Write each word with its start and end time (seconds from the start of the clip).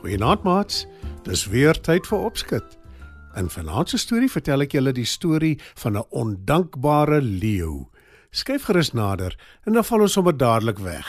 Goeienaand 0.00 0.42
maats. 0.42 0.86
Dis 1.26 1.42
weer 1.52 1.76
tyd 1.76 2.06
vir 2.08 2.22
opskud. 2.24 2.76
In 3.36 3.50
vanaand 3.52 3.90
se 3.92 3.98
storie 4.00 4.30
vertel 4.32 4.64
ek 4.64 4.72
julle 4.72 4.94
die 4.96 5.04
storie 5.04 5.58
van 5.82 5.98
'n 5.98 6.08
ondankbare 6.08 7.20
leeu. 7.20 7.84
Skyf 8.32 8.64
gerus 8.64 8.92
nader 8.96 9.36
en 9.66 9.72
dan 9.76 9.84
val 9.84 10.00
ons 10.00 10.12
sommer 10.12 10.36
dadelik 10.36 10.78
weg. 10.78 11.04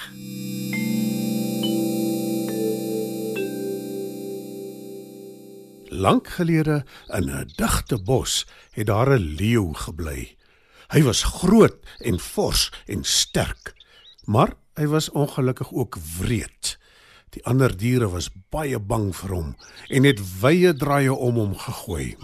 Lank 5.87 6.27
gelede 6.27 6.83
in 7.15 7.31
'n 7.31 7.47
digte 7.55 7.97
bos 8.03 8.45
het 8.71 8.87
daar 8.87 9.15
'n 9.15 9.35
leeu 9.39 9.73
gebly. 9.73 10.35
Hy 10.91 11.01
was 11.03 11.23
groot 11.23 11.79
en 11.99 12.19
fors 12.19 12.71
en 12.87 13.03
sterk, 13.03 13.73
maar 14.25 14.53
hy 14.75 14.85
was 14.87 15.09
ongelukkig 15.09 15.71
ook 15.71 15.97
wreed. 16.19 16.79
Die 17.31 17.43
ander 17.47 17.71
diere 17.71 18.09
was 18.11 18.27
baie 18.51 18.75
bang 18.79 19.11
vir 19.15 19.31
hom 19.31 19.51
en 19.87 20.07
het 20.07 20.19
wye 20.41 20.73
draaie 20.75 21.13
om 21.15 21.37
hom 21.39 21.53
gegooi. 21.55 22.17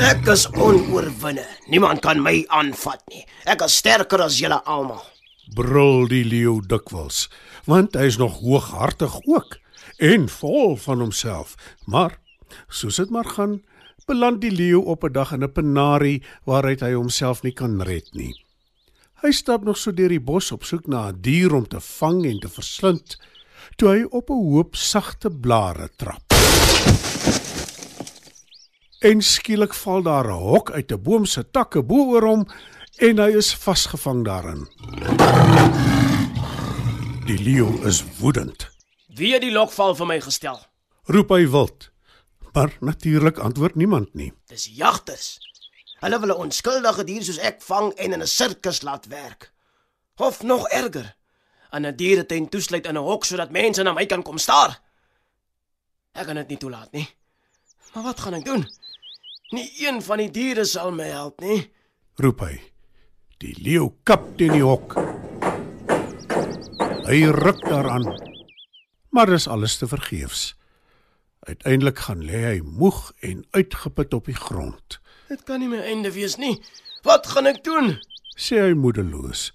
Ek 0.00 0.26
is 0.32 0.48
onoorwinne. 0.56 1.44
Niemand 1.70 2.02
kan 2.02 2.18
my 2.24 2.40
aanvat 2.50 3.04
nie. 3.12 3.22
Ek 3.46 3.62
is 3.62 3.76
sterker 3.78 4.24
as 4.26 4.40
julle 4.42 4.58
almal. 4.66 5.04
Brul 5.54 6.08
die 6.10 6.24
leeu 6.26 6.58
dikwels, 6.66 7.28
want 7.70 7.94
hy 7.94 8.08
is 8.10 8.18
nog 8.18 8.40
hooghartig 8.42 9.20
ook 9.22 9.60
en 10.02 10.26
vol 10.40 10.74
van 10.82 11.06
homself. 11.06 11.54
Maar 11.86 12.18
soos 12.66 12.98
dit 12.98 13.10
maar 13.14 13.30
gaan, 13.36 13.60
beland 14.10 14.42
die 14.42 14.50
leeu 14.50 14.82
op 14.82 15.04
'n 15.04 15.12
dag 15.12 15.32
in 15.32 15.44
'n 15.44 15.52
penarie 15.52 16.22
waaruit 16.44 16.80
hy 16.80 16.92
homself 16.92 17.42
nie 17.42 17.54
kan 17.54 17.82
red 17.82 18.10
nie. 18.12 18.34
Hy 19.20 19.34
stap 19.36 19.66
nog 19.68 19.76
so 19.76 19.92
deur 19.92 20.08
die 20.08 20.22
bos 20.24 20.46
op 20.54 20.62
soek 20.64 20.86
na 20.88 21.10
'n 21.10 21.20
dier 21.20 21.52
om 21.52 21.66
te 21.68 21.80
vang 21.80 22.24
en 22.24 22.38
te 22.40 22.48
verslind, 22.48 23.18
toe 23.76 23.88
hy 23.88 24.02
op 24.10 24.30
'n 24.30 24.42
hoop 24.52 24.76
sagte 24.76 25.30
blare 25.30 25.90
trap. 25.96 26.32
En 29.00 29.20
skielik 29.20 29.74
val 29.74 30.02
daar 30.02 30.26
'n 30.26 30.40
hok 30.40 30.70
uit 30.70 30.92
'n 30.92 31.02
boom 31.02 31.26
se 31.26 31.44
takke 31.50 31.82
bo 31.82 31.96
oor 32.12 32.24
hom 32.24 32.46
en 32.98 33.18
hy 33.18 33.36
is 33.36 33.54
vasgevang 33.54 34.24
daarin. 34.24 34.66
Die 37.26 37.38
leeu 37.38 37.84
is 37.84 38.04
woedend. 38.18 38.70
Wie 39.14 39.32
het 39.32 39.42
die 39.42 39.52
lokval 39.52 39.94
vir 39.94 40.06
my 40.06 40.20
gestel? 40.20 40.58
Roep 41.04 41.28
hy 41.28 41.46
wild. 41.48 41.90
Maar 42.52 42.76
natuurlik 42.80 43.38
antwoord 43.38 43.74
niemand 43.74 44.14
nie. 44.14 44.32
Dis 44.46 44.70
jagters. 44.72 45.49
Hulle 46.00 46.20
wil 46.20 46.32
'n 46.34 46.42
onskuldige 46.44 47.04
dier 47.04 47.22
soos 47.22 47.38
ek 47.38 47.62
vang 47.62 47.92
en 47.92 48.12
in 48.12 48.22
'n 48.22 48.26
sirkus 48.26 48.82
laat 48.82 49.06
werk. 49.06 49.52
Of 50.16 50.42
nog 50.42 50.68
erger, 50.68 51.16
aan 51.70 51.86
'n 51.86 51.96
dieretuin 51.96 52.48
toesluit 52.48 52.86
in 52.86 52.96
'n 52.96 53.02
hok 53.02 53.24
sodat 53.24 53.50
mense 53.50 53.82
na 53.82 53.92
my 53.92 54.06
kan 54.06 54.22
kom 54.22 54.38
staar. 54.38 54.80
Ek 56.12 56.26
kan 56.26 56.34
dit 56.34 56.48
nie 56.48 56.56
toelaat 56.58 56.92
nie. 56.92 57.08
Maar 57.94 58.02
wat 58.02 58.20
gaan 58.20 58.34
ek 58.34 58.44
doen? 58.44 58.66
Nie 59.50 59.86
een 59.86 60.02
van 60.02 60.18
die 60.18 60.30
diere 60.30 60.64
sal 60.64 60.92
my 60.92 61.04
help 61.04 61.40
nie. 61.40 61.72
roep 62.20 62.40
hy. 62.40 62.60
Die 63.38 63.54
leeu 63.62 63.88
kap 64.04 64.36
teen 64.36 64.52
die 64.52 64.62
hok. 64.62 64.94
Hy 67.08 67.24
ruk 67.24 67.60
daaraan. 67.64 68.04
Maar 69.10 69.26
dis 69.26 69.48
alles 69.48 69.78
te 69.78 69.88
vergeefs. 69.88 70.54
Uiteindelik 71.40 71.98
gaan 71.98 72.20
lê 72.24 72.42
hy 72.44 72.60
moeg 72.60 73.12
en 73.20 73.46
uitgeput 73.50 74.14
op 74.14 74.28
die 74.28 74.36
grond. 74.36 74.99
Dit 75.30 75.44
kan 75.46 75.60
nie 75.62 75.68
my 75.70 75.78
einde 75.86 76.10
wees 76.10 76.34
nie. 76.42 76.56
Wat 77.06 77.28
gaan 77.30 77.46
ek 77.46 77.60
doen? 77.62 77.92
Sê 78.34 78.56
hy 78.58 78.72
moedeloos. 78.74 79.52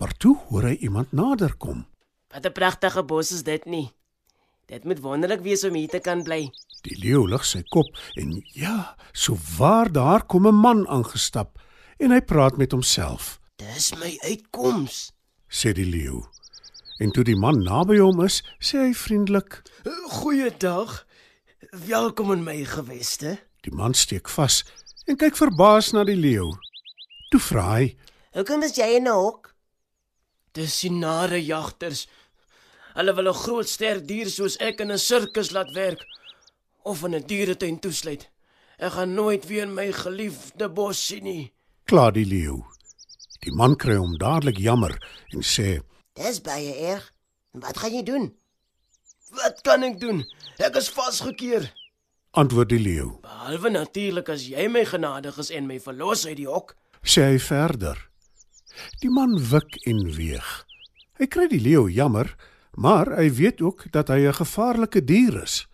Maar 0.00 0.10
toe 0.18 0.32
hoor 0.48 0.64
hy 0.66 0.72
iemand 0.88 1.12
naderkom. 1.14 1.84
Wat 2.34 2.46
'n 2.46 2.52
pragtige 2.52 3.04
bos 3.06 3.30
is 3.30 3.44
dit 3.46 3.64
nie. 3.64 3.92
Dit 4.66 4.84
moet 4.84 4.98
wonderlik 4.98 5.40
wees 5.46 5.62
om 5.64 5.74
hier 5.74 5.88
te 5.88 6.00
kan 6.00 6.22
bly. 6.22 6.50
Die 6.82 6.98
leeu 6.98 7.28
lig 7.28 7.44
sy 7.46 7.62
kop 7.62 7.86
en 8.16 8.42
ja, 8.54 8.96
so 9.12 9.38
waar 9.58 9.92
daar 9.92 10.26
kom 10.26 10.46
'n 10.48 10.54
man 10.54 10.88
aangestap 10.88 11.58
en 11.98 12.10
hy 12.10 12.20
praat 12.20 12.56
met 12.56 12.72
homself. 12.72 13.38
Dis 13.56 13.94
my 13.94 14.18
uitkoms. 14.22 15.12
Sê 15.48 15.72
die 15.72 15.86
leeu. 15.86 16.26
En 16.98 17.10
toe 17.10 17.24
die 17.24 17.38
man 17.38 17.62
naby 17.62 17.98
hom 17.98 18.24
is, 18.24 18.42
sê 18.58 18.78
hy 18.78 18.94
vriendelik: 18.94 19.62
Goeiedag. 20.08 21.06
Welkom 21.86 22.32
in 22.32 22.42
my 22.42 22.64
geweste. 22.64 23.38
Die 23.60 23.74
man 23.74 23.94
steek 23.94 24.28
vas 24.28 24.64
en 25.08 25.16
kyk 25.16 25.36
verbaas 25.40 25.92
na 25.96 26.04
die 26.04 26.18
leeu. 26.18 26.50
Toe 27.32 27.40
vra 27.40 27.66
hy: 27.78 27.86
Hoekom 28.36 28.62
is 28.66 28.76
jy 28.76 28.88
in 28.98 29.08
'n 29.08 29.16
hok? 29.16 29.54
Dis 30.52 30.80
die 30.80 30.90
nare 30.92 31.40
jagters. 31.40 32.06
Hulle 32.94 33.14
wil 33.16 33.28
'n 33.28 33.42
groot 33.44 33.68
sterk 33.68 34.06
dier 34.06 34.28
soos 34.28 34.56
ek 34.60 34.80
in 34.80 34.92
'n 34.92 34.98
sirkus 34.98 35.50
laat 35.52 35.72
werk 35.74 36.04
of 36.84 37.04
in 37.04 37.14
'n 37.14 37.26
dieretuin 37.26 37.80
toesluit. 37.80 38.28
Ek 38.78 38.92
gaan 38.92 39.14
nooit 39.14 39.46
weer 39.46 39.68
my 39.68 39.92
geliefde 39.92 40.68
bos 40.68 41.06
sien 41.06 41.24
nie. 41.24 41.52
"Klaar 41.84 42.12
die 42.12 42.26
leeu." 42.26 42.64
Die 43.40 43.52
man 43.52 43.76
kry 43.76 43.96
hom 43.96 44.18
dadelik 44.18 44.58
jammer 44.58 44.98
en 45.32 45.42
sê: 45.42 45.82
Dis 46.14 46.40
baie 46.40 46.74
erg. 46.74 47.12
Wat 47.52 47.78
gaan 47.78 47.94
jy 47.94 48.02
doen? 48.02 48.34
Wat 49.30 49.60
kan 49.62 49.82
ek 49.82 50.00
doen? 50.00 50.24
Ek 50.58 50.76
is 50.76 50.88
vasgekeer. 50.88 51.72
"Antwoord 52.30 52.68
die 52.68 52.78
leeu." 52.78 53.18
Behalwe 53.22 53.70
natuurlik 53.70 54.28
as 54.28 54.46
jy 54.48 54.68
my 54.68 54.84
genadig 54.84 55.38
is 55.38 55.50
en 55.50 55.66
my 55.66 55.80
verlos 55.80 56.26
uit 56.26 56.36
die 56.36 56.48
hok. 56.48 56.76
Sê 57.02 57.22
hy 57.22 57.38
verder. 57.38 58.10
Die 59.00 59.10
man 59.10 59.38
wik 59.50 59.76
en 59.86 60.14
weeg. 60.14 60.66
Hy 61.18 61.26
kry 61.26 61.48
die 61.48 61.60
leeu 61.60 61.88
jammer, 61.88 62.36
maar 62.76 63.16
hy 63.16 63.30
weet 63.30 63.60
ook 63.60 63.90
dat 63.92 64.08
hy 64.08 64.26
'n 64.28 64.34
gevaarlike 64.34 65.04
dier 65.04 65.42
is. 65.42 65.66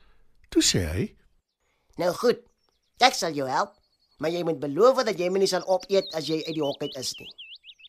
Toe 0.51 0.63
sê 0.63 0.85
hy: 0.93 1.15
Nou 1.97 2.13
goed. 2.13 2.41
Ek 3.01 3.15
sal 3.15 3.33
jou 3.33 3.49
help, 3.49 3.75
maar 4.19 4.31
jy 4.31 4.43
moet 4.45 4.61
beloof 4.61 5.05
dat 5.05 5.19
jy 5.19 5.29
my 5.31 5.39
nie 5.39 5.47
sal 5.47 5.67
opeet 5.67 6.15
as 6.15 6.27
jy 6.27 6.43
uit 6.47 6.55
die 6.55 6.63
hok 6.63 6.83
uit 6.83 6.97
is 6.97 7.15
nie. 7.19 7.29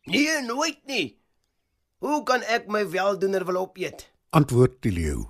Nee, 0.06 0.42
nooit 0.42 0.86
nie. 0.88 1.18
Hoe 2.00 2.24
kan 2.24 2.42
ek 2.42 2.68
my 2.68 2.90
weldoener 2.90 3.46
wil 3.46 3.58
opeet? 3.58 4.16
antwoord 4.36 4.82
die 4.84 4.92
leeu. 4.92 5.24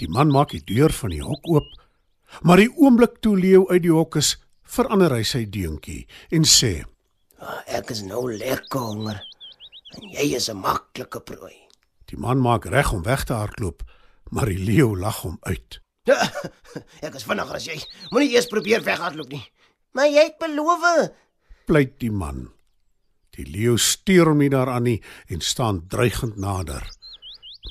Die 0.00 0.08
man 0.08 0.32
maak 0.32 0.52
die 0.52 0.64
deur 0.68 0.92
van 0.92 1.14
die 1.14 1.22
hok 1.24 1.46
oop, 1.48 1.68
maar 2.40 2.56
die 2.56 2.72
oomblik 2.76 3.20
toe 3.20 3.36
leeu 3.38 3.66
uit 3.68 3.82
die 3.82 3.92
hok 3.92 4.16
is, 4.16 4.36
verander 4.62 5.12
hy 5.12 5.22
sy 5.22 5.44
deuntjie 5.44 6.06
en 6.32 6.48
sê: 6.48 6.84
Ah, 7.42 7.60
ek 7.66 7.90
is 7.90 8.02
nou 8.06 8.30
lekker 8.30 8.80
honger. 8.80 9.18
En 9.98 10.08
jy 10.08 10.34
is 10.36 10.48
'n 10.48 10.56
maklike 10.56 11.20
prooi. 11.20 11.56
Die 12.08 12.16
man 12.16 12.40
maak 12.40 12.64
reg 12.64 12.92
om 12.92 13.02
weg 13.02 13.24
te 13.24 13.32
hardloop, 13.32 13.82
maar 14.30 14.46
die 14.46 14.58
leeu 14.58 14.96
lag 14.96 15.22
hom 15.22 15.38
uit. 15.40 15.80
ek 17.06 17.14
is 17.14 17.24
vinniger 17.24 17.54
as 17.54 17.66
jy. 17.66 17.78
Moenie 18.10 18.32
eers 18.34 18.46
probeer 18.46 18.82
weghardloop 18.82 19.28
nie. 19.28 19.44
Maar 19.92 20.08
jy 20.08 20.24
het 20.24 20.38
beloof. 20.38 21.12
Pleit 21.66 21.98
die 22.00 22.10
man. 22.10 22.50
Die 23.36 23.46
leeu 23.48 23.76
steur 23.76 24.32
hom 24.32 24.38
nie 24.38 24.50
daaraan 24.52 24.84
nie 24.84 25.02
en 25.28 25.40
staan 25.40 25.86
dreigend 25.88 26.36
nader. 26.36 26.84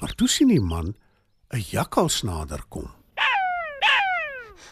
Maar 0.02 0.16
toe 0.16 0.28
sien 0.28 0.48
die 0.48 0.62
man 0.62 0.96
'n 1.54 1.64
jakkals 1.72 2.24
nader 2.24 2.64
kom. 2.70 3.01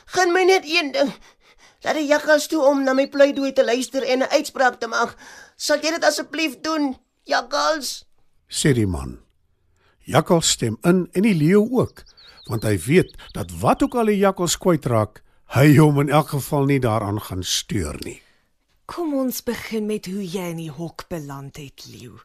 Gaan 0.09 0.33
my 0.33 0.43
net 0.43 0.65
een 0.65 0.91
ding. 0.91 1.11
Laat 1.85 1.95
die 1.95 2.07
jakkals 2.09 2.47
toe 2.51 2.59
om 2.65 2.83
na 2.83 2.93
my 2.97 3.05
pleidooi 3.07 3.53
te 3.53 3.63
luister 3.65 4.03
en 4.03 4.19
'n 4.19 4.31
uitspraak 4.35 4.79
te 4.79 4.87
maak. 4.87 5.15
Sal 5.55 5.79
jy 5.79 5.91
dit 5.91 6.03
asseblief 6.03 6.59
doen, 6.61 6.97
jakkals? 7.23 8.05
sê 8.49 8.73
die 8.73 8.87
man. 8.87 9.19
Jakkals 9.99 10.49
stem 10.49 10.77
in 10.81 11.07
en 11.11 11.21
die 11.21 11.35
leeu 11.35 11.61
ook, 11.71 12.03
want 12.49 12.63
hy 12.63 12.77
weet 12.77 13.13
dat 13.33 13.51
wat 13.61 13.83
ook 13.83 13.95
al 13.95 14.05
die 14.05 14.17
jakkals 14.17 14.57
kwytraak, 14.57 15.21
hy 15.53 15.77
hom 15.77 15.99
in 15.99 16.09
elk 16.09 16.27
geval 16.33 16.65
nie 16.65 16.79
daaraan 16.79 17.21
gaan 17.21 17.43
steur 17.43 17.95
nie. 18.05 18.21
Kom 18.85 19.13
ons 19.13 19.43
begin 19.43 19.85
met 19.85 20.05
hoe 20.05 20.23
jy 20.25 20.49
in 20.49 20.57
die 20.57 20.71
hok 20.71 21.05
beland 21.09 21.57
het, 21.57 21.85
leeu. 21.85 22.17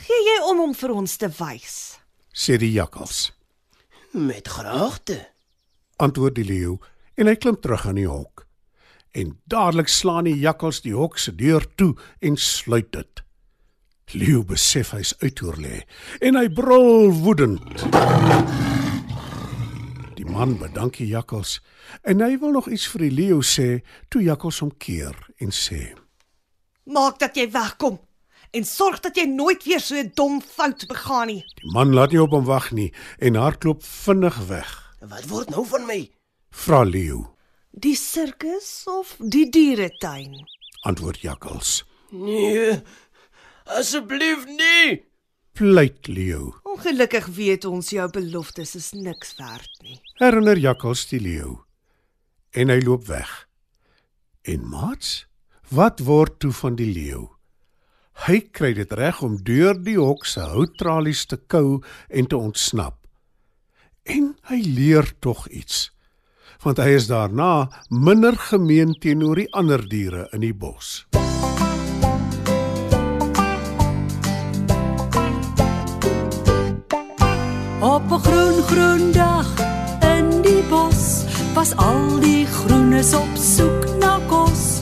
Gee 0.00 0.20
jy 0.24 0.42
om 0.48 0.60
om 0.60 0.74
vir 0.74 0.90
ons 0.90 1.16
te 1.16 1.28
wys? 1.28 1.98
sê 2.32 2.56
die 2.56 2.72
jakkals. 2.72 3.32
Met 4.12 4.48
graagte. 4.48 5.26
Antwoord 5.98 6.34
die 6.34 6.46
leeu 6.46 6.78
en 7.18 7.26
hy 7.26 7.34
klim 7.36 7.60
terug 7.60 7.84
in 7.90 7.98
die 8.02 8.08
hok. 8.08 8.48
en 9.18 9.38
dadelik 9.44 9.88
slaan 9.88 10.28
die 10.28 10.36
jakkals 10.38 10.82
die 10.84 10.94
hok 10.94 11.18
se 11.18 11.32
deur 11.34 11.64
toe 11.76 11.94
en 12.20 12.36
sluit 12.36 12.90
dit. 12.92 13.22
Leeu 14.14 14.42
besef 14.46 14.94
hy's 14.96 15.14
uitoorlê 15.22 15.82
en 16.24 16.38
hy 16.38 16.46
brul 16.52 17.10
woedend. 17.22 17.84
Die 20.16 20.26
man 20.28 20.56
bedank 20.60 20.98
die 21.00 21.10
jakkals 21.10 21.58
en 22.08 22.24
hy 22.24 22.36
wil 22.40 22.56
nog 22.56 22.70
iets 22.72 22.88
vir 22.92 23.06
die 23.06 23.14
leeu 23.20 23.40
sê 23.44 23.80
toe 24.12 24.24
jakkals 24.24 24.62
hom 24.64 24.72
keer 24.80 25.16
en 25.42 25.52
sê: 25.54 25.92
Maak 26.88 27.20
dat 27.20 27.36
jy 27.36 27.48
wegkom 27.52 27.98
en 28.56 28.64
sorg 28.64 29.02
dat 29.04 29.16
jy 29.16 29.26
nooit 29.28 29.64
weer 29.64 29.80
so 29.80 29.94
'n 29.94 30.12
dom 30.16 30.40
fout 30.40 30.86
begaan 30.88 31.26
nie. 31.28 31.44
Die 31.60 31.72
man 31.72 31.92
laat 31.92 32.12
nie 32.12 32.22
op 32.22 32.32
hom 32.32 32.44
wag 32.44 32.72
nie 32.72 32.92
en 33.18 33.34
hardloop 33.34 33.84
vinnig 33.84 34.36
weg. 34.48 34.87
Wat 35.08 35.26
word 35.30 35.50
nou 35.54 35.64
van 35.68 35.86
my? 35.88 36.00
Vra 36.64 36.82
leeu, 36.84 37.24
Die 37.78 37.94
sirkus 37.96 38.84
of 38.90 39.14
die 39.20 39.46
dieretuin? 39.52 40.32
antwoord 40.88 41.20
jakkals. 41.20 41.84
Nee. 42.10 42.78
Asseblief 43.66 44.46
nie. 44.46 45.02
Pleit 45.52 46.06
leeu. 46.08 46.52
Ongelukkig 46.64 47.26
weet 47.36 47.64
ons 47.68 47.90
jou 47.92 48.06
beloftes 48.10 48.74
is 48.78 48.92
niks 48.92 49.34
werd 49.38 49.68
nie. 49.82 49.98
herinner 50.18 50.56
jakkals 50.58 51.06
die 51.10 51.20
leeu 51.20 51.58
en 52.52 52.68
hy 52.72 52.78
loop 52.80 53.04
weg. 53.06 53.48
En 54.42 54.64
maats, 54.70 55.26
wat 55.68 56.00
word 56.00 56.38
toe 56.40 56.52
van 56.52 56.76
die 56.78 56.88
leeu? 56.92 57.28
Hy 58.26 58.40
kry 58.50 58.72
dit 58.74 58.92
reg 58.92 59.20
om 59.22 59.36
deur 59.44 59.74
die 59.84 59.98
hok 59.98 60.24
se 60.26 60.40
houttralies 60.40 61.26
te 61.26 61.36
kou 61.36 61.82
en 62.08 62.26
te 62.26 62.36
ontsnap. 62.36 62.96
En 64.08 64.28
hy 64.48 64.62
leer 64.64 65.04
tog 65.20 65.42
iets, 65.52 65.90
want 66.64 66.78
hy 66.80 66.94
is 66.96 67.10
daarna 67.10 67.68
minder 67.92 68.36
gemeen 68.40 68.94
teenoor 68.96 69.36
die 69.36 69.50
ander 69.52 69.82
diere 69.84 70.24
in 70.32 70.40
die 70.46 70.54
bos. 70.56 71.04
Op 77.84 78.08
'n 78.08 78.22
groen 78.24 78.62
groen 78.70 79.12
dag 79.12 79.48
in 80.16 80.42
die 80.42 80.62
bos 80.72 81.24
was 81.54 81.76
al 81.76 82.20
die 82.20 82.46
groenes 82.46 83.12
op 83.14 83.34
soek 83.36 83.84
na 84.00 84.18
kos. 84.26 84.80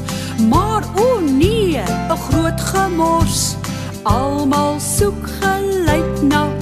Maar 0.48 0.84
o 0.94 1.20
nee, 1.20 1.82
'n 1.82 2.16
groot 2.30 2.60
gemors. 2.60 3.56
Almal 4.02 4.80
soek 4.80 5.26
gelyk 5.40 6.22
na 6.22 6.55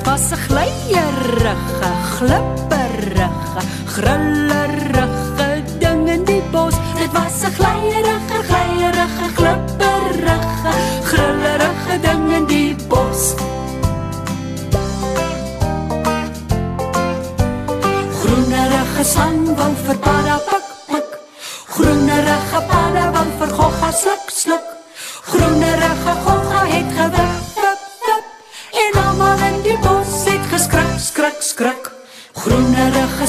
Dit 0.00 0.08
was 0.08 0.30
'n 0.30 0.36
glyerige, 0.36 1.90
glipperige, 2.16 3.28
grillerige 3.86 5.29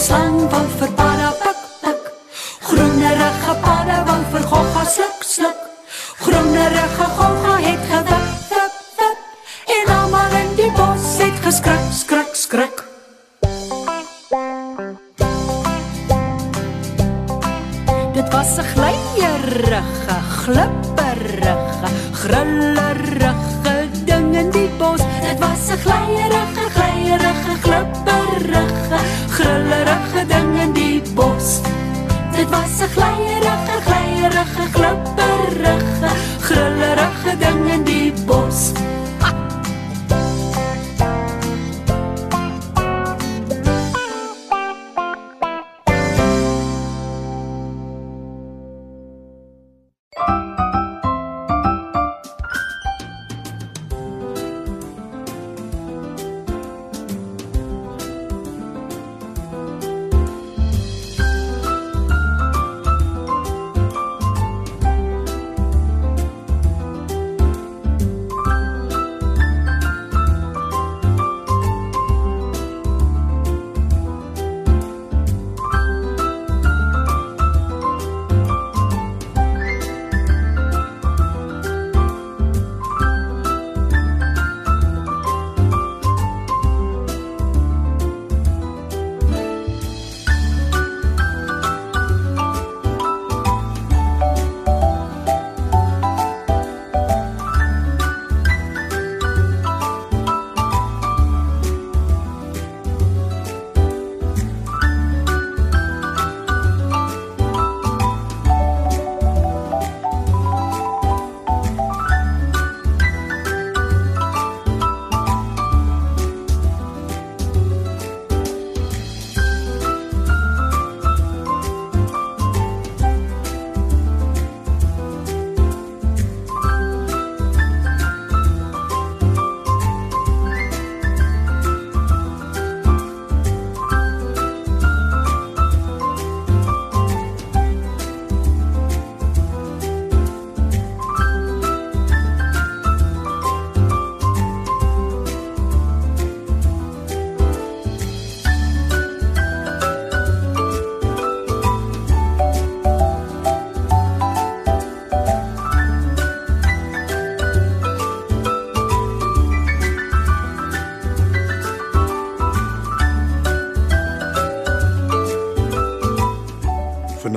slang 0.01 0.38
wou 0.50 0.65
vir 0.80 0.92
padda 0.98 1.30
pik 1.42 1.59
pik. 1.81 2.06
Groenerige 2.68 3.53
padda 3.65 3.98
wou 4.07 4.21
vir 4.33 4.45
gogga 4.51 4.86
sluk 4.94 5.19
sluk. 5.33 5.59
Groenerige 6.24 7.07
gogga 7.18 7.56
het 7.65 7.83
gewip 7.92 8.31
wip 8.50 8.80
wip. 8.98 9.19
En 9.75 9.92
almal 9.98 10.33
in 10.39 10.56
die 10.57 10.71
bos 10.77 11.06
het 11.21 11.38
geskrik 11.45 11.86
skrik 12.00 12.33
skrik. 12.44 12.81
Dit 18.18 18.27
was 18.33 18.57
'n 18.57 18.68
glyerige, 18.74 20.18
glipperige, 20.42 21.89
grillerige 22.24 23.75
ding 24.06 24.36
in 24.42 24.50
die 24.50 24.69
bos. 24.80 25.01
Dit 25.27 25.38
was 25.45 25.63
'n 25.69 25.80
glyerige, 25.86 26.65
glyerige, 26.75 27.53
glipperige, 27.65 28.98
grillerige 29.30 29.71